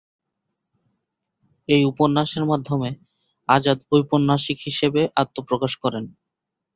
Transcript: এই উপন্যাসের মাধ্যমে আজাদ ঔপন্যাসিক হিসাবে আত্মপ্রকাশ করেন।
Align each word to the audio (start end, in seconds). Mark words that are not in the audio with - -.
এই 1.69 1.81
উপন্যাসের 1.91 2.43
মাধ্যমে 2.45 2.89
আজাদ 3.49 3.77
ঔপন্যাসিক 3.91 4.57
হিসাবে 4.67 5.01
আত্মপ্রকাশ 5.21 5.73
করেন। 5.83 6.03